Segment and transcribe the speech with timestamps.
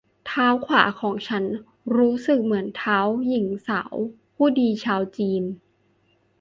[0.27, 1.43] เท้าขวาของฉัน
[1.95, 3.95] รู้สึกเหมือนเท้าของหญิงสาว
[4.35, 5.43] ผู้ดีชาวจีน